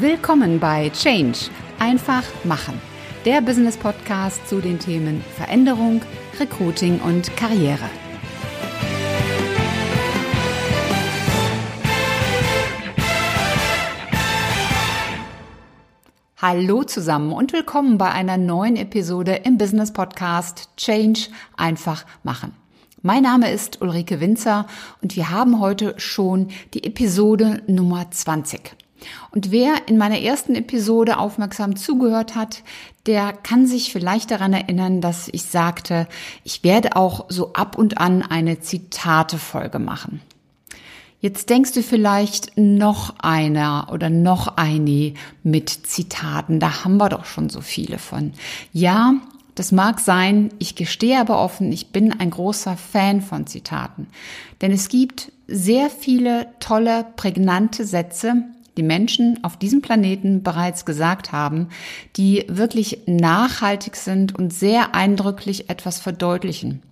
Willkommen 0.00 0.58
bei 0.58 0.90
Change. 0.90 1.38
Einfach 1.78 2.24
machen. 2.42 2.80
Der 3.24 3.40
Business 3.40 3.76
Podcast 3.76 4.48
zu 4.48 4.60
den 4.60 4.80
Themen 4.80 5.22
Veränderung, 5.36 6.02
Recruiting 6.40 6.98
und 6.98 7.36
Karriere. 7.36 7.88
Hallo 16.42 16.82
zusammen 16.82 17.32
und 17.32 17.52
willkommen 17.52 17.96
bei 17.96 18.10
einer 18.10 18.36
neuen 18.36 18.74
Episode 18.74 19.42
im 19.44 19.58
Business 19.58 19.92
Podcast 19.92 20.70
Change 20.76 21.28
einfach 21.56 22.04
machen. 22.24 22.52
Mein 23.02 23.22
Name 23.22 23.52
ist 23.52 23.80
Ulrike 23.80 24.18
Winzer 24.20 24.66
und 25.02 25.14
wir 25.14 25.30
haben 25.30 25.60
heute 25.60 25.94
schon 25.98 26.48
die 26.72 26.82
Episode 26.82 27.62
Nummer 27.68 28.10
20. 28.10 28.83
Und 29.30 29.50
wer 29.50 29.88
in 29.88 29.98
meiner 29.98 30.20
ersten 30.20 30.54
Episode 30.54 31.18
aufmerksam 31.18 31.76
zugehört 31.76 32.34
hat, 32.34 32.62
der 33.06 33.32
kann 33.32 33.66
sich 33.66 33.92
vielleicht 33.92 34.30
daran 34.30 34.52
erinnern, 34.52 35.00
dass 35.00 35.28
ich 35.28 35.44
sagte, 35.44 36.06
ich 36.42 36.64
werde 36.64 36.96
auch 36.96 37.26
so 37.28 37.52
ab 37.52 37.76
und 37.76 37.98
an 37.98 38.22
eine 38.22 38.60
Zitate-Folge 38.60 39.78
machen. 39.78 40.22
Jetzt 41.20 41.48
denkst 41.48 41.72
du 41.72 41.82
vielleicht 41.82 42.58
noch 42.58 43.14
einer 43.18 43.88
oder 43.90 44.10
noch 44.10 44.58
eine 44.58 45.14
mit 45.42 45.70
Zitaten. 45.70 46.60
Da 46.60 46.84
haben 46.84 46.98
wir 46.98 47.08
doch 47.08 47.24
schon 47.24 47.48
so 47.48 47.62
viele 47.62 47.98
von. 47.98 48.34
Ja, 48.74 49.14
das 49.54 49.72
mag 49.72 50.00
sein. 50.00 50.50
Ich 50.58 50.74
gestehe 50.74 51.18
aber 51.18 51.40
offen, 51.40 51.72
ich 51.72 51.92
bin 51.92 52.12
ein 52.12 52.28
großer 52.28 52.76
Fan 52.76 53.22
von 53.22 53.46
Zitaten. 53.46 54.08
Denn 54.60 54.70
es 54.70 54.88
gibt 54.88 55.32
sehr 55.46 55.88
viele 55.90 56.48
tolle, 56.60 57.06
prägnante 57.16 57.86
Sätze, 57.86 58.44
die 58.76 58.82
Menschen 58.82 59.42
auf 59.42 59.56
diesem 59.56 59.82
Planeten 59.82 60.42
bereits 60.42 60.84
gesagt 60.84 61.32
haben, 61.32 61.68
die 62.16 62.44
wirklich 62.48 63.00
nachhaltig 63.06 63.96
sind 63.96 64.34
und 64.34 64.52
sehr 64.52 64.94
eindrücklich 64.94 65.70
etwas 65.70 66.00
verdeutlichen. 66.00 66.82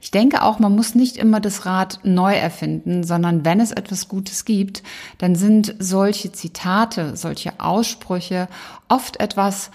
Ich 0.00 0.10
denke 0.10 0.42
auch, 0.42 0.58
man 0.58 0.74
muss 0.74 0.96
nicht 0.96 1.16
immer 1.16 1.38
das 1.38 1.64
Rad 1.64 2.00
neu 2.02 2.34
erfinden, 2.34 3.04
sondern 3.04 3.44
wenn 3.44 3.60
es 3.60 3.70
etwas 3.70 4.08
Gutes 4.08 4.44
gibt, 4.44 4.82
dann 5.18 5.36
sind 5.36 5.76
solche 5.78 6.32
Zitate, 6.32 7.16
solche 7.16 7.60
Aussprüche 7.60 8.48
oft 8.88 9.20
etwas, 9.20 9.70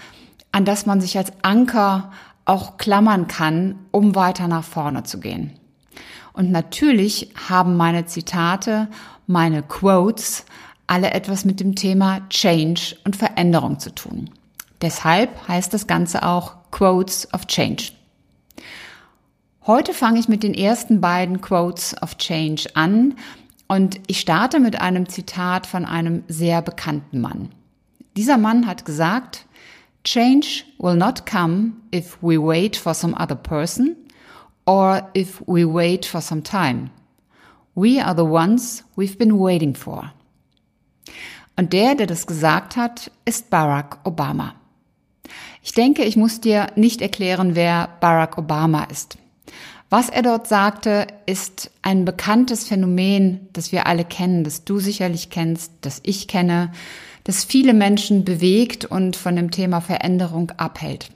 an 0.52 0.66
das 0.66 0.84
man 0.84 1.00
sich 1.00 1.16
als 1.16 1.32
Anker 1.42 2.12
auch 2.44 2.76
klammern 2.76 3.26
kann, 3.26 3.76
um 3.90 4.14
weiter 4.14 4.48
nach 4.48 4.64
vorne 4.64 5.02
zu 5.04 5.18
gehen. 5.18 5.52
Und 6.34 6.50
natürlich 6.50 7.32
haben 7.48 7.76
meine 7.76 8.06
Zitate, 8.06 8.88
meine 9.26 9.62
Quotes 9.62 10.44
alle 10.88 11.12
etwas 11.12 11.44
mit 11.44 11.60
dem 11.60 11.76
Thema 11.76 12.28
Change 12.28 12.96
und 13.04 13.14
Veränderung 13.14 13.78
zu 13.78 13.94
tun. 13.94 14.30
Deshalb 14.80 15.46
heißt 15.46 15.72
das 15.72 15.86
Ganze 15.86 16.24
auch 16.24 16.56
Quotes 16.70 17.32
of 17.32 17.46
Change. 17.46 17.92
Heute 19.66 19.92
fange 19.92 20.18
ich 20.18 20.28
mit 20.28 20.42
den 20.42 20.54
ersten 20.54 21.00
beiden 21.00 21.40
Quotes 21.40 21.94
of 22.02 22.16
Change 22.16 22.68
an 22.74 23.16
und 23.68 24.00
ich 24.06 24.20
starte 24.20 24.60
mit 24.60 24.80
einem 24.80 25.08
Zitat 25.08 25.66
von 25.66 25.84
einem 25.84 26.24
sehr 26.26 26.62
bekannten 26.62 27.20
Mann. 27.20 27.50
Dieser 28.16 28.38
Mann 28.38 28.66
hat 28.66 28.84
gesagt, 28.84 29.46
Change 30.04 30.64
will 30.78 30.96
not 30.96 31.26
come 31.26 31.72
if 31.94 32.16
we 32.22 32.38
wait 32.42 32.76
for 32.76 32.94
some 32.94 33.14
other 33.14 33.36
person 33.36 33.94
or 34.64 35.10
if 35.14 35.42
we 35.46 35.66
wait 35.66 36.06
for 36.06 36.20
some 36.22 36.42
time. 36.42 36.90
We 37.74 38.02
are 38.02 38.16
the 38.16 38.24
ones 38.24 38.84
we've 38.96 39.18
been 39.18 39.38
waiting 39.38 39.74
for. 39.74 40.12
Und 41.56 41.72
der, 41.72 41.94
der 41.94 42.06
das 42.06 42.26
gesagt 42.26 42.76
hat, 42.76 43.10
ist 43.24 43.50
Barack 43.50 43.98
Obama. 44.04 44.54
Ich 45.62 45.72
denke, 45.72 46.04
ich 46.04 46.16
muss 46.16 46.40
dir 46.40 46.68
nicht 46.76 47.02
erklären, 47.02 47.54
wer 47.54 47.88
Barack 48.00 48.38
Obama 48.38 48.84
ist. 48.84 49.18
Was 49.90 50.08
er 50.10 50.22
dort 50.22 50.46
sagte, 50.46 51.06
ist 51.26 51.70
ein 51.82 52.04
bekanntes 52.04 52.66
Phänomen, 52.66 53.48
das 53.54 53.72
wir 53.72 53.86
alle 53.86 54.04
kennen, 54.04 54.44
das 54.44 54.64
du 54.64 54.78
sicherlich 54.78 55.30
kennst, 55.30 55.72
das 55.80 56.00
ich 56.04 56.28
kenne, 56.28 56.72
das 57.24 57.44
viele 57.44 57.74
Menschen 57.74 58.24
bewegt 58.24 58.84
und 58.84 59.16
von 59.16 59.34
dem 59.34 59.50
Thema 59.50 59.80
Veränderung 59.80 60.50
abhält. 60.52 61.10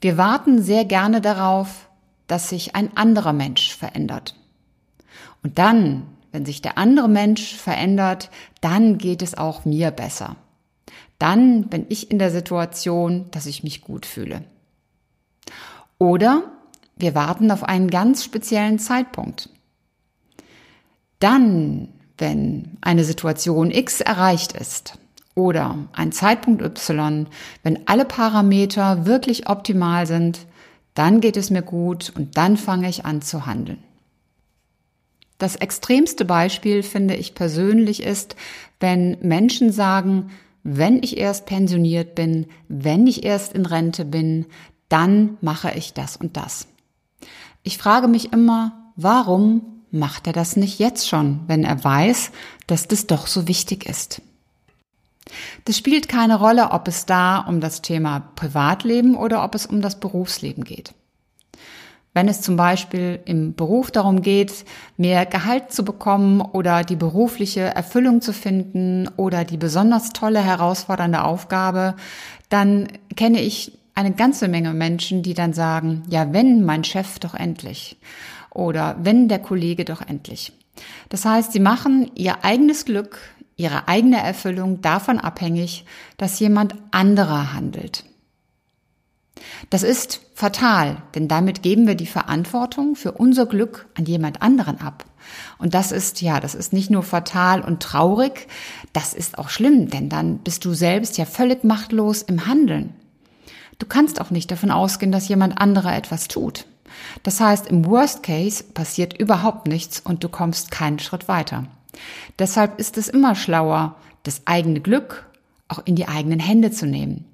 Wir 0.00 0.16
warten 0.16 0.62
sehr 0.62 0.84
gerne 0.84 1.20
darauf, 1.20 1.88
dass 2.28 2.48
sich 2.48 2.76
ein 2.76 2.96
anderer 2.96 3.32
Mensch 3.32 3.74
verändert. 3.74 4.36
Und 5.42 5.58
dann, 5.58 6.04
wenn 6.32 6.44
sich 6.44 6.62
der 6.62 6.78
andere 6.78 7.08
Mensch 7.08 7.56
verändert, 7.56 8.30
dann 8.60 8.98
geht 8.98 9.22
es 9.22 9.36
auch 9.36 9.64
mir 9.64 9.90
besser. 9.90 10.36
Dann 11.18 11.68
bin 11.68 11.86
ich 11.88 12.10
in 12.10 12.18
der 12.18 12.30
Situation, 12.30 13.26
dass 13.30 13.46
ich 13.46 13.64
mich 13.64 13.80
gut 13.80 14.06
fühle. 14.06 14.44
Oder 15.98 16.44
wir 16.96 17.14
warten 17.14 17.50
auf 17.50 17.64
einen 17.64 17.90
ganz 17.90 18.24
speziellen 18.24 18.78
Zeitpunkt. 18.78 19.50
Dann, 21.18 21.88
wenn 22.16 22.76
eine 22.80 23.04
Situation 23.04 23.70
X 23.70 24.00
erreicht 24.00 24.52
ist 24.52 24.98
oder 25.34 25.76
ein 25.92 26.12
Zeitpunkt 26.12 26.62
Y, 26.62 27.26
wenn 27.62 27.88
alle 27.88 28.04
Parameter 28.04 29.06
wirklich 29.06 29.48
optimal 29.48 30.06
sind, 30.06 30.46
dann 30.94 31.20
geht 31.20 31.36
es 31.36 31.50
mir 31.50 31.62
gut 31.62 32.12
und 32.16 32.36
dann 32.36 32.56
fange 32.56 32.88
ich 32.88 33.04
an 33.04 33.22
zu 33.22 33.46
handeln. 33.46 33.82
Das 35.38 35.54
extremste 35.56 36.24
Beispiel 36.24 36.82
finde 36.82 37.14
ich 37.14 37.34
persönlich 37.34 38.02
ist, 38.02 38.34
wenn 38.80 39.16
Menschen 39.20 39.72
sagen, 39.72 40.30
wenn 40.64 41.02
ich 41.02 41.16
erst 41.16 41.46
pensioniert 41.46 42.14
bin, 42.14 42.46
wenn 42.68 43.06
ich 43.06 43.24
erst 43.24 43.54
in 43.54 43.64
Rente 43.64 44.04
bin, 44.04 44.46
dann 44.88 45.38
mache 45.40 45.70
ich 45.72 45.94
das 45.94 46.16
und 46.16 46.36
das. 46.36 46.66
Ich 47.62 47.78
frage 47.78 48.08
mich 48.08 48.32
immer, 48.32 48.92
warum 48.96 49.62
macht 49.90 50.26
er 50.26 50.32
das 50.32 50.56
nicht 50.56 50.78
jetzt 50.78 51.08
schon, 51.08 51.40
wenn 51.46 51.64
er 51.64 51.82
weiß, 51.82 52.32
dass 52.66 52.88
das 52.88 53.06
doch 53.06 53.26
so 53.26 53.48
wichtig 53.48 53.86
ist? 53.86 54.20
Das 55.64 55.76
spielt 55.76 56.08
keine 56.08 56.38
Rolle, 56.38 56.70
ob 56.72 56.88
es 56.88 57.06
da 57.06 57.38
um 57.40 57.60
das 57.60 57.82
Thema 57.82 58.20
Privatleben 58.34 59.14
oder 59.14 59.44
ob 59.44 59.54
es 59.54 59.66
um 59.66 59.82
das 59.82 60.00
Berufsleben 60.00 60.64
geht. 60.64 60.94
Wenn 62.14 62.28
es 62.28 62.40
zum 62.40 62.56
Beispiel 62.56 63.20
im 63.26 63.54
Beruf 63.54 63.90
darum 63.90 64.22
geht, 64.22 64.64
mehr 64.96 65.26
Gehalt 65.26 65.72
zu 65.72 65.84
bekommen 65.84 66.40
oder 66.40 66.82
die 66.82 66.96
berufliche 66.96 67.60
Erfüllung 67.60 68.20
zu 68.20 68.32
finden 68.32 69.08
oder 69.16 69.44
die 69.44 69.56
besonders 69.56 70.10
tolle, 70.10 70.42
herausfordernde 70.42 71.22
Aufgabe, 71.22 71.94
dann 72.48 72.88
kenne 73.14 73.40
ich 73.40 73.78
eine 73.94 74.12
ganze 74.12 74.48
Menge 74.48 74.72
Menschen, 74.74 75.22
die 75.22 75.34
dann 75.34 75.52
sagen, 75.52 76.04
ja, 76.08 76.32
wenn 76.32 76.64
mein 76.64 76.84
Chef 76.84 77.18
doch 77.18 77.34
endlich 77.34 77.98
oder 78.50 78.96
wenn 79.02 79.28
der 79.28 79.40
Kollege 79.40 79.84
doch 79.84 80.00
endlich. 80.00 80.52
Das 81.08 81.24
heißt, 81.24 81.52
sie 81.52 81.60
machen 81.60 82.10
ihr 82.14 82.44
eigenes 82.44 82.84
Glück, 82.84 83.18
ihre 83.56 83.88
eigene 83.88 84.22
Erfüllung 84.22 84.80
davon 84.80 85.18
abhängig, 85.18 85.84
dass 86.16 86.38
jemand 86.38 86.74
anderer 86.92 87.52
handelt. 87.52 88.04
Das 89.70 89.82
ist 89.82 90.20
fatal, 90.34 91.02
denn 91.14 91.28
damit 91.28 91.62
geben 91.62 91.86
wir 91.86 91.94
die 91.94 92.06
Verantwortung 92.06 92.96
für 92.96 93.12
unser 93.12 93.46
Glück 93.46 93.86
an 93.96 94.06
jemand 94.06 94.42
anderen 94.42 94.80
ab. 94.80 95.04
Und 95.58 95.74
das 95.74 95.92
ist, 95.92 96.22
ja, 96.22 96.40
das 96.40 96.54
ist 96.54 96.72
nicht 96.72 96.90
nur 96.90 97.02
fatal 97.02 97.60
und 97.60 97.82
traurig, 97.82 98.48
das 98.92 99.14
ist 99.14 99.38
auch 99.38 99.48
schlimm, 99.48 99.90
denn 99.90 100.08
dann 100.08 100.38
bist 100.38 100.64
du 100.64 100.74
selbst 100.74 101.18
ja 101.18 101.24
völlig 101.24 101.64
machtlos 101.64 102.22
im 102.22 102.46
Handeln. 102.46 102.94
Du 103.78 103.86
kannst 103.86 104.20
auch 104.20 104.30
nicht 104.30 104.50
davon 104.50 104.70
ausgehen, 104.70 105.12
dass 105.12 105.28
jemand 105.28 105.60
anderer 105.60 105.94
etwas 105.96 106.28
tut. 106.28 106.66
Das 107.22 107.40
heißt, 107.40 107.66
im 107.66 107.84
Worst 107.84 108.22
Case 108.22 108.64
passiert 108.64 109.18
überhaupt 109.18 109.68
nichts 109.68 110.00
und 110.00 110.24
du 110.24 110.28
kommst 110.28 110.70
keinen 110.70 110.98
Schritt 110.98 111.28
weiter. 111.28 111.64
Deshalb 112.38 112.78
ist 112.78 112.96
es 112.96 113.08
immer 113.08 113.34
schlauer, 113.34 113.96
das 114.22 114.42
eigene 114.46 114.80
Glück 114.80 115.26
auch 115.68 115.80
in 115.84 115.96
die 115.96 116.08
eigenen 116.08 116.40
Hände 116.40 116.70
zu 116.70 116.86
nehmen. 116.86 117.24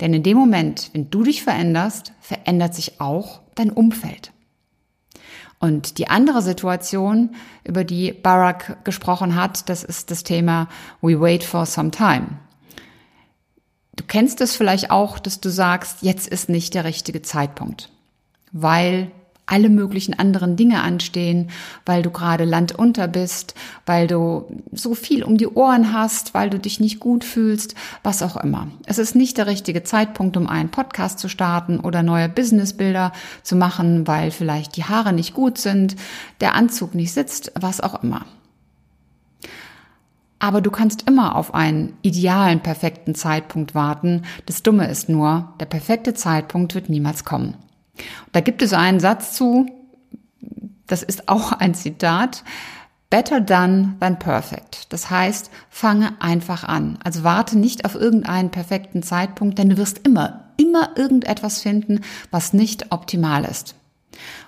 Denn 0.00 0.14
in 0.14 0.22
dem 0.22 0.36
Moment, 0.36 0.90
wenn 0.92 1.10
du 1.10 1.22
dich 1.22 1.42
veränderst, 1.42 2.12
verändert 2.20 2.74
sich 2.74 3.00
auch 3.00 3.40
dein 3.54 3.70
Umfeld. 3.70 4.32
Und 5.58 5.98
die 5.98 6.08
andere 6.08 6.42
Situation, 6.42 7.34
über 7.64 7.84
die 7.84 8.12
Barack 8.12 8.84
gesprochen 8.84 9.34
hat, 9.34 9.68
das 9.68 9.82
ist 9.82 10.10
das 10.10 10.22
Thema 10.22 10.68
We 11.00 11.20
wait 11.20 11.42
for 11.42 11.64
some 11.64 11.90
time. 11.90 12.38
Du 13.96 14.04
kennst 14.04 14.40
es 14.40 14.56
vielleicht 14.56 14.90
auch, 14.90 15.18
dass 15.18 15.40
du 15.40 15.48
sagst, 15.48 16.02
jetzt 16.02 16.26
ist 16.26 16.48
nicht 16.48 16.74
der 16.74 16.84
richtige 16.84 17.22
Zeitpunkt, 17.22 17.90
weil 18.52 19.10
alle 19.46 19.68
möglichen 19.68 20.18
anderen 20.18 20.56
Dinge 20.56 20.82
anstehen, 20.82 21.50
weil 21.84 22.02
du 22.02 22.10
gerade 22.10 22.44
landunter 22.44 23.08
bist, 23.08 23.54
weil 23.84 24.06
du 24.06 24.46
so 24.72 24.94
viel 24.94 25.22
um 25.22 25.36
die 25.36 25.48
Ohren 25.48 25.92
hast, 25.92 26.34
weil 26.34 26.50
du 26.50 26.58
dich 26.58 26.80
nicht 26.80 27.00
gut 27.00 27.24
fühlst, 27.24 27.74
was 28.02 28.22
auch 28.22 28.36
immer. 28.36 28.68
Es 28.86 28.98
ist 28.98 29.14
nicht 29.14 29.36
der 29.36 29.46
richtige 29.46 29.82
Zeitpunkt, 29.82 30.36
um 30.36 30.46
einen 30.46 30.70
Podcast 30.70 31.18
zu 31.18 31.28
starten 31.28 31.78
oder 31.80 32.02
neue 32.02 32.28
Businessbilder 32.28 33.12
zu 33.42 33.56
machen, 33.56 34.06
weil 34.06 34.30
vielleicht 34.30 34.76
die 34.76 34.84
Haare 34.84 35.12
nicht 35.12 35.34
gut 35.34 35.58
sind, 35.58 35.96
der 36.40 36.54
Anzug 36.54 36.94
nicht 36.94 37.12
sitzt, 37.12 37.52
was 37.54 37.80
auch 37.80 38.02
immer. 38.02 38.24
Aber 40.38 40.60
du 40.60 40.70
kannst 40.70 41.08
immer 41.08 41.36
auf 41.36 41.54
einen 41.54 41.96
idealen, 42.02 42.60
perfekten 42.60 43.14
Zeitpunkt 43.14 43.74
warten. 43.74 44.22
Das 44.44 44.62
Dumme 44.62 44.88
ist 44.88 45.08
nur, 45.08 45.54
der 45.58 45.64
perfekte 45.64 46.12
Zeitpunkt 46.12 46.74
wird 46.74 46.90
niemals 46.90 47.24
kommen. 47.24 47.56
Da 48.32 48.40
gibt 48.40 48.62
es 48.62 48.72
einen 48.72 49.00
Satz 49.00 49.32
zu, 49.34 49.66
das 50.86 51.02
ist 51.02 51.28
auch 51.28 51.52
ein 51.52 51.74
Zitat, 51.74 52.44
Better 53.10 53.40
done 53.40 53.94
than 54.00 54.18
perfect. 54.18 54.92
Das 54.92 55.08
heißt, 55.08 55.48
fange 55.70 56.20
einfach 56.20 56.64
an. 56.64 56.98
Also 57.04 57.22
warte 57.22 57.56
nicht 57.56 57.84
auf 57.84 57.94
irgendeinen 57.94 58.50
perfekten 58.50 59.04
Zeitpunkt, 59.04 59.56
denn 59.58 59.70
du 59.70 59.76
wirst 59.76 60.04
immer, 60.04 60.52
immer 60.56 60.96
irgendetwas 60.96 61.60
finden, 61.60 62.00
was 62.32 62.52
nicht 62.52 62.90
optimal 62.90 63.44
ist. 63.44 63.76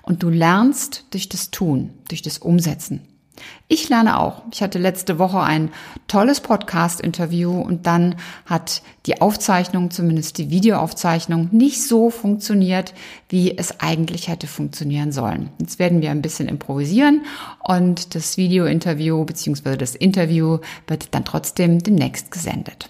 Und 0.03 0.25
du 0.25 0.31
lernst 0.31 1.05
durch 1.11 1.29
das 1.29 1.53
Tun, 1.53 1.91
durch 2.09 2.23
das 2.23 2.39
Umsetzen. 2.39 3.03
Ich 3.69 3.89
lerne 3.89 4.21
auch. 4.21 4.43
Ich 4.53 4.63
hatte 4.63 4.79
letzte 4.79 5.19
Woche 5.19 5.41
ein 5.41 5.71
tolles 6.09 6.41
Podcast-Interview 6.41 7.61
und 7.61 7.87
dann 7.87 8.17
hat 8.45 8.83
die 9.07 9.21
Aufzeichnung, 9.21 9.91
zumindest 9.91 10.39
die 10.39 10.51
Videoaufzeichnung, 10.51 11.49
nicht 11.53 11.83
so 11.83 12.11
funktioniert, 12.11 12.95
wie 13.29 13.57
es 13.57 13.81
eigentlich 13.81 14.29
hätte 14.29 14.47
funktionieren 14.47 15.13
sollen. 15.13 15.51
Jetzt 15.59 15.79
werden 15.79 16.01
wir 16.01 16.11
ein 16.11 16.23
bisschen 16.23 16.49
improvisieren 16.49 17.23
und 17.63 18.15
das 18.15 18.37
Video-Interview 18.37 19.25
bzw. 19.25 19.77
das 19.77 19.95
Interview 19.95 20.59
wird 20.87 21.15
dann 21.15 21.25
trotzdem 21.25 21.81
demnächst 21.81 22.31
gesendet. 22.31 22.89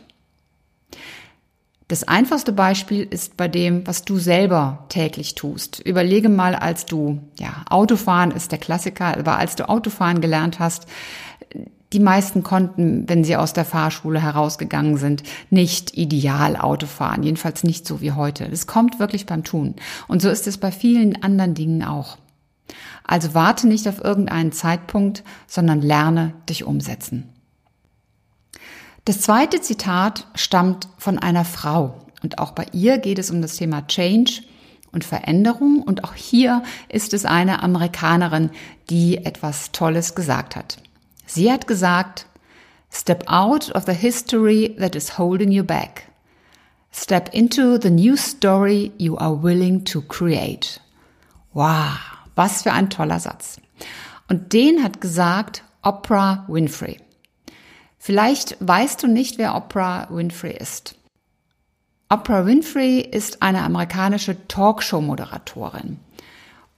Das 1.89 2.03
einfachste 2.03 2.53
Beispiel 2.53 3.05
ist 3.09 3.37
bei 3.37 3.47
dem, 3.47 3.87
was 3.87 4.05
du 4.05 4.19
selber 4.19 4.87
täglich 4.89 5.37
tust. 5.37 5.79
Überlege 5.79 6.29
mal, 6.29 6.57
als 6.57 6.85
du, 6.85 7.21
ja, 7.39 7.65
Autofahren 7.71 8.33
ist 8.33 8.51
der 8.51 8.59
Klassiker, 8.59 9.17
aber 9.17 9.39
als 9.39 9.55
du 9.55 9.69
Autofahren 9.69 10.21
gelernt 10.21 10.59
hast, 10.59 10.87
die 11.93 12.01
meisten 12.01 12.43
konnten, 12.43 13.09
wenn 13.09 13.23
sie 13.23 13.37
aus 13.37 13.53
der 13.53 13.65
Fahrschule 13.65 14.21
herausgegangen 14.21 14.97
sind, 14.97 15.23
nicht 15.51 15.97
ideal 15.97 16.57
Auto 16.57 16.87
fahren. 16.87 17.23
Jedenfalls 17.23 17.63
nicht 17.63 17.87
so 17.87 18.01
wie 18.01 18.11
heute. 18.11 18.45
Es 18.51 18.67
kommt 18.67 18.99
wirklich 18.99 19.25
beim 19.25 19.45
Tun. 19.45 19.77
Und 20.09 20.21
so 20.21 20.29
ist 20.29 20.49
es 20.49 20.59
bei 20.59 20.73
vielen 20.73 21.23
anderen 21.23 21.55
Dingen 21.55 21.85
auch. 21.85 22.19
Also 23.05 23.35
warte 23.35 23.69
nicht 23.69 23.89
auf 23.89 24.03
irgendeinen 24.03 24.51
Zeitpunkt, 24.51 25.23
sondern 25.47 25.81
lerne 25.81 26.33
dich 26.49 26.65
umsetzen. 26.65 27.29
Das 29.07 29.21
zweite 29.21 29.61
Zitat 29.61 30.27
stammt 30.35 30.89
von 30.99 31.21
einer 31.21 31.45
Frau 31.45 31.95
und 32.25 32.41
auch 32.41 32.51
bei 32.51 32.67
ihr 32.73 32.99
geht 32.99 33.21
es 33.21 33.31
um 33.31 33.41
das 33.41 33.55
Thema 33.55 33.87
Change 33.87 34.43
und 34.91 35.05
Veränderung 35.05 35.81
und 35.81 36.03
auch 36.03 36.15
hier 36.15 36.65
ist 36.89 37.15
es 37.15 37.25
eine 37.25 37.63
Amerikanerin, 37.63 38.51
die 38.91 39.19
etwas 39.19 39.71
Tolles 39.71 40.17
gesagt 40.17 40.57
hat. 40.57 40.79
Sie 41.25 41.53
hat 41.53 41.69
gesagt, 41.69 42.27
Step 42.91 43.23
out 43.29 43.73
of 43.77 43.85
the 43.87 43.93
history 43.93 44.75
that 44.81 44.97
is 44.97 45.17
holding 45.17 45.53
you 45.53 45.63
back. 45.63 46.11
Step 46.91 47.33
into 47.33 47.81
the 47.81 47.91
new 47.91 48.17
story 48.17 48.91
you 48.99 49.17
are 49.19 49.41
willing 49.41 49.85
to 49.85 50.01
create. 50.01 50.81
Wow, 51.53 51.97
was 52.35 52.63
für 52.63 52.73
ein 52.73 52.91
toller 52.91 53.21
Satz. 53.21 53.61
Und 54.29 54.53
den 54.53 54.83
hat 54.83 55.01
gesagt 55.01 55.63
Oprah 55.83 56.45
Winfrey. 56.49 57.06
Vielleicht 58.07 58.57
weißt 58.61 59.03
du 59.03 59.09
nicht, 59.09 59.37
wer 59.37 59.57
Oprah 59.57 60.07
Winfrey 60.11 60.57
ist. 60.57 60.95
Oprah 62.09 62.47
Winfrey 62.47 63.01
ist 63.01 63.43
eine 63.43 63.63
amerikanische 63.63 64.37
Talkshow-Moderatorin 64.47 65.99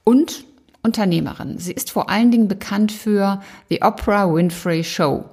und 0.03 0.43
Unternehmerin. 0.81 1.59
Sie 1.59 1.71
ist 1.71 1.91
vor 1.91 2.09
allen 2.09 2.31
Dingen 2.31 2.47
bekannt 2.47 2.91
für 2.91 3.43
The 3.69 3.83
Oprah 3.83 4.33
Winfrey 4.33 4.83
Show. 4.83 5.25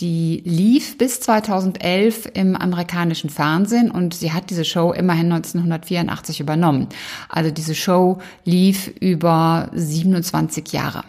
Die 0.00 0.42
lief 0.44 0.98
bis 0.98 1.20
2011 1.20 2.32
im 2.34 2.54
amerikanischen 2.54 3.30
Fernsehen 3.30 3.90
und 3.90 4.12
sie 4.12 4.34
hat 4.34 4.50
diese 4.50 4.66
Show 4.66 4.92
immerhin 4.92 5.32
1984 5.32 6.40
übernommen. 6.40 6.88
Also 7.30 7.50
diese 7.50 7.74
Show 7.74 8.18
lief 8.44 8.88
über 9.00 9.70
27 9.72 10.74
Jahre. 10.74 11.04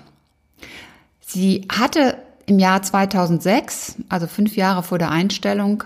Sie 1.20 1.68
hatte 1.70 2.16
im 2.46 2.60
Jahr 2.60 2.82
2006, 2.82 3.98
also 4.10 4.28
fünf 4.28 4.56
Jahre 4.56 4.84
vor 4.84 4.98
der 4.98 5.12
Einstellung, 5.12 5.84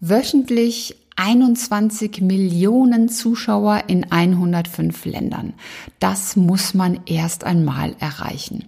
wöchentlich 0.00 0.96
21 1.16 2.20
Millionen 2.20 3.08
Zuschauer 3.08 3.84
in 3.86 4.10
105 4.10 5.04
Ländern. 5.04 5.54
Das 6.00 6.36
muss 6.36 6.74
man 6.74 7.00
erst 7.06 7.44
einmal 7.44 7.94
erreichen. 8.00 8.64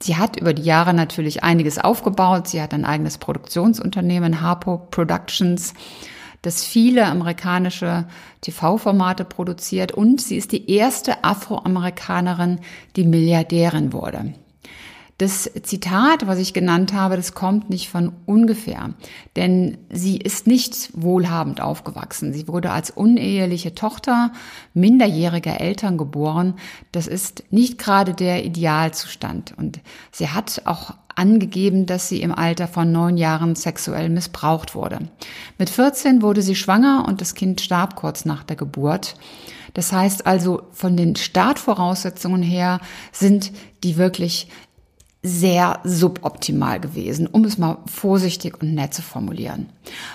Sie 0.00 0.16
hat 0.16 0.36
über 0.36 0.54
die 0.54 0.62
Jahre 0.62 0.94
natürlich 0.94 1.42
einiges 1.42 1.78
aufgebaut. 1.78 2.48
Sie 2.48 2.62
hat 2.62 2.72
ein 2.72 2.84
eigenes 2.84 3.18
Produktionsunternehmen, 3.18 4.40
Harpo 4.42 4.78
Productions, 4.90 5.74
das 6.42 6.64
viele 6.64 7.06
amerikanische 7.06 8.06
TV-Formate 8.42 9.24
produziert 9.24 9.90
und 9.92 10.20
sie 10.20 10.36
ist 10.36 10.52
die 10.52 10.70
erste 10.70 11.24
Afroamerikanerin, 11.24 12.60
die 12.94 13.04
Milliardärin 13.04 13.92
wurde. 13.92 14.34
Das 15.18 15.50
Zitat, 15.64 16.28
was 16.28 16.38
ich 16.38 16.54
genannt 16.54 16.92
habe, 16.92 17.16
das 17.16 17.34
kommt 17.34 17.70
nicht 17.70 17.88
von 17.88 18.12
ungefähr, 18.24 18.94
denn 19.34 19.76
sie 19.90 20.16
ist 20.16 20.46
nicht 20.46 20.90
wohlhabend 20.94 21.60
aufgewachsen. 21.60 22.32
Sie 22.32 22.46
wurde 22.46 22.70
als 22.70 22.92
uneheliche 22.92 23.74
Tochter 23.74 24.32
minderjähriger 24.74 25.60
Eltern 25.60 25.98
geboren. 25.98 26.54
Das 26.92 27.08
ist 27.08 27.42
nicht 27.50 27.78
gerade 27.78 28.14
der 28.14 28.44
Idealzustand. 28.44 29.54
Und 29.58 29.80
sie 30.12 30.28
hat 30.28 30.62
auch 30.66 30.94
angegeben, 31.16 31.86
dass 31.86 32.08
sie 32.08 32.22
im 32.22 32.32
Alter 32.32 32.68
von 32.68 32.92
neun 32.92 33.16
Jahren 33.16 33.56
sexuell 33.56 34.10
missbraucht 34.10 34.76
wurde. 34.76 35.00
Mit 35.58 35.68
14 35.68 36.22
wurde 36.22 36.42
sie 36.42 36.54
schwanger 36.54 37.06
und 37.08 37.20
das 37.20 37.34
Kind 37.34 37.60
starb 37.60 37.96
kurz 37.96 38.24
nach 38.24 38.44
der 38.44 38.54
Geburt. 38.54 39.16
Das 39.74 39.92
heißt 39.92 40.26
also, 40.26 40.62
von 40.72 40.96
den 40.96 41.16
Startvoraussetzungen 41.16 42.42
her 42.42 42.80
sind 43.12 43.52
die 43.82 43.96
wirklich 43.96 44.48
sehr 45.28 45.80
suboptimal 45.84 46.80
gewesen, 46.80 47.26
um 47.26 47.44
es 47.44 47.58
mal 47.58 47.78
vorsichtig 47.86 48.60
und 48.60 48.74
nett 48.74 48.94
zu 48.94 49.02
formulieren. 49.02 49.68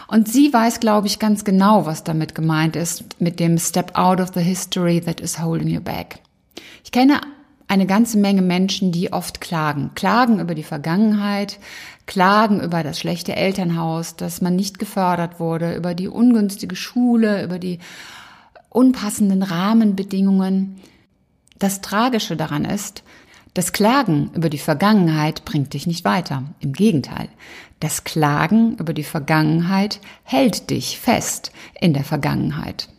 Und 0.07 0.27
sie 0.27 0.51
weiß, 0.51 0.79
glaube 0.79 1.07
ich, 1.07 1.19
ganz 1.19 1.43
genau, 1.43 1.85
was 1.85 2.03
damit 2.03 2.35
gemeint 2.35 2.75
ist 2.75 3.21
mit 3.21 3.39
dem 3.39 3.57
Step 3.57 3.97
out 3.97 4.19
of 4.19 4.31
the 4.33 4.41
history 4.41 4.99
that 4.99 5.21
is 5.21 5.39
holding 5.39 5.67
you 5.67 5.81
back. 5.81 6.19
Ich 6.83 6.91
kenne 6.91 7.21
eine 7.67 7.85
ganze 7.85 8.17
Menge 8.17 8.41
Menschen, 8.41 8.91
die 8.91 9.13
oft 9.13 9.41
klagen. 9.41 9.91
Klagen 9.95 10.39
über 10.39 10.53
die 10.53 10.63
Vergangenheit, 10.63 11.59
klagen 12.05 12.61
über 12.61 12.83
das 12.83 12.99
schlechte 12.99 13.35
Elternhaus, 13.35 14.15
dass 14.15 14.41
man 14.41 14.55
nicht 14.55 14.79
gefördert 14.79 15.39
wurde, 15.39 15.75
über 15.75 15.95
die 15.95 16.07
ungünstige 16.07 16.75
Schule, 16.75 17.43
über 17.43 17.59
die 17.59 17.79
unpassenden 18.69 19.43
Rahmenbedingungen. 19.43 20.81
Das 21.57 21.81
Tragische 21.81 22.35
daran 22.35 22.65
ist, 22.65 23.03
das 23.53 23.71
Klagen 23.71 24.31
über 24.33 24.49
die 24.49 24.57
Vergangenheit 24.57 25.45
bringt 25.45 25.73
dich 25.73 25.85
nicht 25.85 26.05
weiter. 26.05 26.43
Im 26.59 26.73
Gegenteil. 26.73 27.29
Das 27.79 28.03
Klagen 28.03 28.77
über 28.77 28.93
die 28.93 29.03
Vergangenheit 29.03 29.99
hält 30.23 30.69
dich 30.71 30.99
fest 30.99 31.51
in 31.79 31.93
der 31.93 32.03
Vergangenheit. 32.03 32.89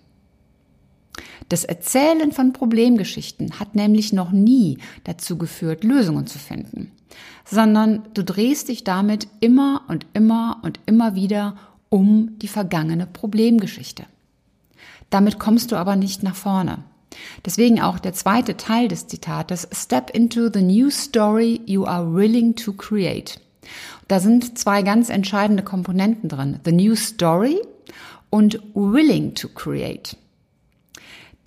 Das 1.49 1.65
Erzählen 1.65 2.33
von 2.33 2.53
Problemgeschichten 2.53 3.59
hat 3.59 3.75
nämlich 3.75 4.13
noch 4.13 4.31
nie 4.31 4.79
dazu 5.05 5.37
geführt, 5.37 5.85
Lösungen 5.85 6.27
zu 6.27 6.39
finden, 6.39 6.93
sondern 7.45 8.03
du 8.15 8.25
drehst 8.25 8.69
dich 8.69 8.85
damit 8.85 9.29
immer 9.41 9.83
und 9.89 10.07
immer 10.15 10.61
und 10.63 10.81
immer 10.87 11.15
wieder 11.15 11.57
um 11.91 12.39
die 12.39 12.49
vergangene 12.49 13.07
Problemgeschichte. 13.07 14.05
Damit 15.11 15.39
kommst 15.39 15.71
du 15.71 15.77
aber 15.77 15.97
nicht 15.97 16.23
nach 16.23 16.35
vorne. 16.35 16.79
Deswegen 17.44 17.80
auch 17.80 17.99
der 17.99 18.12
zweite 18.12 18.56
Teil 18.56 18.88
des 18.88 19.06
Zitates, 19.06 19.68
Step 19.73 20.11
into 20.11 20.50
the 20.52 20.62
new 20.62 20.90
story 20.90 21.61
you 21.66 21.85
are 21.85 22.14
willing 22.14 22.54
to 22.56 22.73
create. 22.73 23.40
Da 24.09 24.21
sind 24.21 24.59
zwei 24.59 24.83
ganz 24.83 25.09
entscheidende 25.09 25.62
Komponenten 25.62 26.28
drin. 26.28 26.61
The 26.64 26.73
new 26.73 26.94
story 26.94 27.61
und 28.30 28.61
willing 28.75 29.35
to 29.35 29.49
create. 29.49 30.16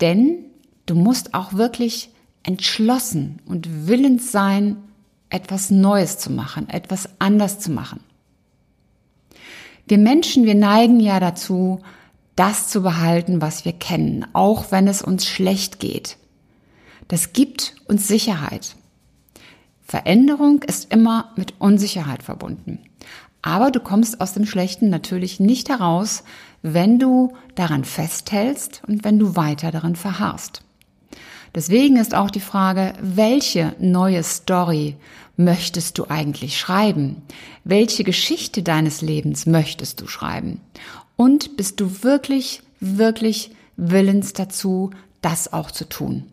Denn 0.00 0.44
du 0.86 0.94
musst 0.94 1.34
auch 1.34 1.52
wirklich 1.52 2.10
entschlossen 2.42 3.40
und 3.46 3.86
willens 3.86 4.32
sein, 4.32 4.76
etwas 5.30 5.70
Neues 5.70 6.18
zu 6.18 6.32
machen, 6.32 6.68
etwas 6.70 7.08
anders 7.18 7.58
zu 7.58 7.70
machen. 7.70 8.00
Wir 9.86 9.98
Menschen, 9.98 10.44
wir 10.44 10.54
neigen 10.54 11.00
ja 11.00 11.20
dazu, 11.20 11.80
das 12.38 12.68
zu 12.68 12.82
behalten, 12.82 13.40
was 13.42 13.64
wir 13.64 13.72
kennen, 13.72 14.24
auch 14.32 14.70
wenn 14.70 14.86
es 14.86 15.02
uns 15.02 15.26
schlecht 15.26 15.80
geht. 15.80 16.16
Das 17.08 17.32
gibt 17.32 17.74
uns 17.88 18.06
Sicherheit. 18.06 18.76
Veränderung 19.82 20.62
ist 20.62 20.92
immer 20.92 21.32
mit 21.36 21.54
Unsicherheit 21.58 22.22
verbunden. 22.22 22.78
Aber 23.42 23.70
du 23.70 23.80
kommst 23.80 24.20
aus 24.20 24.34
dem 24.34 24.46
Schlechten 24.46 24.90
natürlich 24.90 25.40
nicht 25.40 25.68
heraus, 25.68 26.22
wenn 26.62 26.98
du 26.98 27.32
daran 27.54 27.84
festhältst 27.84 28.82
und 28.86 29.04
wenn 29.04 29.18
du 29.18 29.34
weiter 29.34 29.70
darin 29.70 29.96
verharrst. 29.96 30.62
Deswegen 31.54 31.96
ist 31.96 32.14
auch 32.14 32.30
die 32.30 32.40
Frage, 32.40 32.92
welche 33.00 33.74
neue 33.78 34.22
Story 34.22 34.96
möchtest 35.36 35.98
du 35.98 36.06
eigentlich 36.08 36.58
schreiben? 36.58 37.22
Welche 37.64 38.04
Geschichte 38.04 38.62
deines 38.62 39.00
Lebens 39.00 39.46
möchtest 39.46 40.00
du 40.00 40.06
schreiben? 40.06 40.60
Und 41.20 41.56
bist 41.56 41.80
du 41.80 42.04
wirklich, 42.04 42.62
wirklich 42.78 43.50
willens 43.76 44.34
dazu, 44.34 44.90
das 45.20 45.52
auch 45.52 45.72
zu 45.72 45.88
tun? 45.88 46.26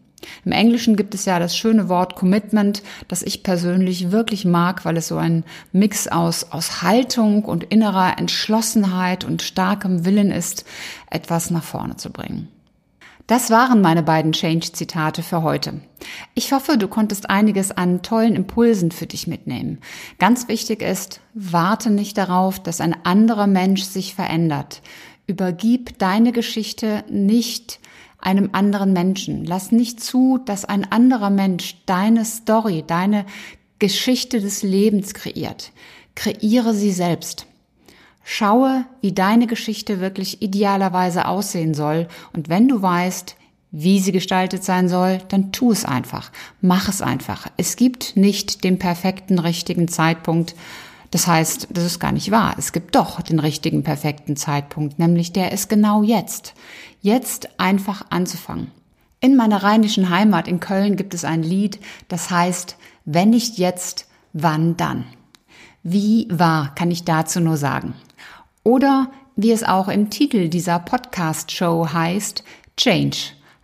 Im 0.43 0.51
Englischen 0.51 0.95
gibt 0.95 1.15
es 1.15 1.25
ja 1.25 1.39
das 1.39 1.57
schöne 1.57 1.89
Wort 1.89 2.15
Commitment, 2.15 2.83
das 3.07 3.23
ich 3.23 3.41
persönlich 3.41 4.11
wirklich 4.11 4.45
mag, 4.45 4.85
weil 4.85 4.97
es 4.97 5.07
so 5.07 5.17
ein 5.17 5.43
Mix 5.71 6.07
aus, 6.07 6.51
aus 6.51 6.83
Haltung 6.83 7.45
und 7.45 7.63
innerer 7.63 8.19
Entschlossenheit 8.19 9.23
und 9.23 9.41
starkem 9.41 10.05
Willen 10.05 10.29
ist, 10.29 10.65
etwas 11.09 11.49
nach 11.49 11.63
vorne 11.63 11.95
zu 11.97 12.11
bringen. 12.11 12.47
Das 13.27 13.50
waren 13.50 13.82
meine 13.82 14.03
beiden 14.03 14.34
Change-Zitate 14.34 15.24
für 15.24 15.41
heute. 15.41 15.82
Ich 16.36 16.53
hoffe, 16.53 16.77
du 16.77 16.88
konntest 16.88 17.27
einiges 17.27 17.72
an 17.72 18.03
tollen 18.03 18.36
Impulsen 18.36 18.91
für 18.91 19.08
dich 19.08 19.25
mitnehmen. 19.25 19.79
Ganz 20.20 20.48
wichtig 20.48 20.84
ist, 20.84 21.22
warte 21.34 21.89
nicht 21.89 22.20
darauf, 22.20 22.62
dass 22.62 22.82
ein 22.82 22.96
anderer 23.03 23.48
Mensch 23.48 23.82
sich 23.82 24.13
verändert. 24.13 24.84
Übergib 25.25 25.98
deine 25.98 26.34
Geschichte 26.34 27.03
nicht 27.10 27.79
einem 28.20 28.50
anderen 28.53 28.94
Menschen. 28.94 29.44
Lass 29.44 29.72
nicht 29.72 30.03
zu, 30.03 30.39
dass 30.46 30.63
ein 30.63 30.91
anderer 30.91 31.32
Mensch 31.32 31.77
deine 31.88 32.25
Story, 32.25 32.84
deine 32.86 33.25
Geschichte 33.79 34.39
des 34.39 34.62
Lebens 34.62 35.15
kreiert. 35.15 35.72
Kreiere 36.13 36.75
sie 36.75 36.91
selbst. 36.91 37.48
Schaue, 38.27 38.86
wie 39.01 39.13
deine 39.13 39.48
Geschichte 39.48 40.01
wirklich 40.01 40.41
idealerweise 40.41 41.27
aussehen 41.27 41.74
soll 41.74 42.08
und 42.34 42.50
wenn 42.50 42.67
du 42.67 42.82
weißt, 42.82 43.38
wie 43.72 44.00
sie 44.00 44.12
gestaltet 44.12 44.63
sein 44.63 44.89
soll, 44.89 45.20
dann 45.27 45.51
tu 45.51 45.72
es 45.72 45.86
einfach. 45.86 46.32
Mach 46.60 46.89
es 46.89 47.01
einfach. 47.01 47.48
Es 47.58 47.75
gibt 47.75 48.17
nicht 48.17 48.63
den 48.63 48.79
perfekten, 48.79 49.38
richtigen 49.38 49.88
Zeitpunkt. 49.88 50.55
Das 51.12 51.27
heißt, 51.27 51.67
das 51.72 51.86
ist 51.86 52.00
gar 52.00 52.12
nicht 52.12 52.32
wahr. 52.32 52.55
Es 52.58 52.72
gibt 52.72 52.96
doch 52.96 53.22
den 53.22 53.39
richtigen, 53.39 53.84
perfekten 53.84 54.36
Zeitpunkt, 54.36 54.98
nämlich 54.98 55.34
der 55.34 55.51
ist 55.51 55.70
genau 55.70 56.03
jetzt 56.03 56.53
jetzt 57.05 57.60
einfach 57.60 58.08
anzufangen. 58.10 58.72
In 59.22 59.36
meiner 59.36 59.62
rheinischen 59.62 60.10
Heimat 60.10 60.48
in 60.48 60.60
Köln 60.60 60.96
gibt 60.96 61.13
es 61.13 61.24
ein 61.24 61.44
Lied, 61.44 61.79
das 62.08 62.32
heißt, 62.32 62.77
wenn 63.05 63.29
nicht 63.29 63.60
jetzt, 63.60 64.08
wann 64.34 64.75
dann? 64.75 65.05
Wie 65.84 66.27
wahr 66.32 66.74
kann 66.74 66.89
ich 66.89 67.05
dazu 67.05 67.39
nur 67.39 67.58
sagen? 67.58 67.94
Oder 68.65 69.12
wie 69.36 69.51
es 69.51 69.63
auch 69.63 69.88
im 69.89 70.10
Titel 70.10 70.50
dieser 70.50 70.79
Podcast-Show 70.79 71.93
heißt, 71.93 72.43
Change. 72.75 73.17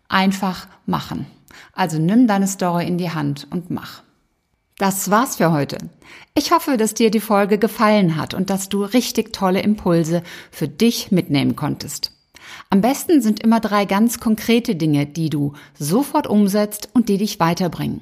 Einfach 0.08 0.68
machen. 0.86 1.26
Also 1.74 1.98
nimm 1.98 2.28
deine 2.28 2.48
Story 2.48 2.88
in 2.88 3.00
die 3.00 3.10
Hand 3.10 3.48
und 3.50 3.72
mach. 3.72 4.04
Das 4.78 5.10
war's 5.10 5.38
für 5.38 5.52
heute. 5.52 5.80
Ich 6.36 6.52
hoffe, 6.52 6.78
dass 6.78 6.94
dir 6.94 7.10
die 7.10 7.20
Folge 7.20 7.58
gefallen 7.58 8.16
hat 8.16 8.36
und 8.36 8.52
dass 8.52 8.70
du 8.70 8.84
richtig 8.84 9.34
tolle 9.34 9.62
Impulse 9.62 10.22
für 10.52 10.68
dich 10.68 11.12
mitnehmen 11.12 11.56
konntest. 11.56 12.12
Am 12.70 12.82
besten 12.82 13.24
sind 13.24 13.40
immer 13.40 13.60
drei 13.60 13.86
ganz 13.86 14.20
konkrete 14.20 14.76
Dinge, 14.76 15.08
die 15.08 15.32
du 15.32 15.54
sofort 15.80 16.28
umsetzt 16.28 16.90
und 16.94 17.10
die 17.10 17.18
dich 17.18 17.40
weiterbringen. 17.40 18.02